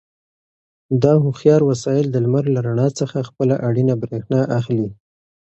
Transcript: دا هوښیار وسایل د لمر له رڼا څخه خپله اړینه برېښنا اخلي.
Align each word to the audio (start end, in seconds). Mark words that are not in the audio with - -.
دا 1.03 1.13
هوښیار 1.23 1.61
وسایل 1.65 2.07
د 2.11 2.15
لمر 2.23 2.45
له 2.55 2.59
رڼا 2.67 2.87
څخه 2.99 3.27
خپله 3.29 3.55
اړینه 3.67 3.93
برېښنا 4.03 4.41
اخلي. 4.59 4.87